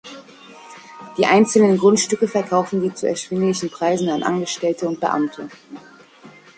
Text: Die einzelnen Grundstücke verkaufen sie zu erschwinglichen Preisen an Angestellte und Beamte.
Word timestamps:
Die 1.15 1.27
einzelnen 1.27 1.77
Grundstücke 1.77 2.27
verkaufen 2.27 2.81
sie 2.81 2.91
zu 2.91 3.07
erschwinglichen 3.07 3.69
Preisen 3.69 4.09
an 4.09 4.23
Angestellte 4.23 4.87
und 4.87 4.99
Beamte. 4.99 5.47